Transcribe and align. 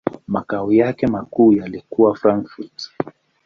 Makao 0.27 0.71
yake 0.71 1.07
makuu 1.07 1.51
yalikuwa 1.53 2.15
Frankfurt. 2.15 2.91